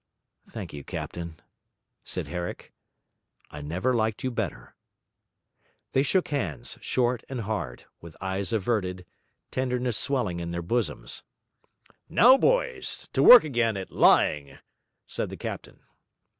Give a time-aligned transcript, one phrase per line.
[0.47, 1.39] 'Thank you, captain,'
[2.03, 2.73] said Herrick.
[3.51, 4.73] 'I never liked you better.'
[5.91, 9.05] They shook hands, short and hard, with eyes averted,
[9.51, 11.21] tenderness swelling in their bosoms.
[12.09, 13.09] 'Now, boys!
[13.13, 14.57] to work again at lying!'
[15.05, 15.81] said the captain.